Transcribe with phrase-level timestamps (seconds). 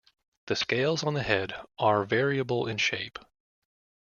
[0.47, 3.19] The scales on the head are variable in shape.